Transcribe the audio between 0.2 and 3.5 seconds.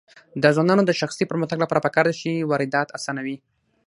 د ځوانانو د شخصي پرمختګ لپاره پکار ده چې واردات اسانوي.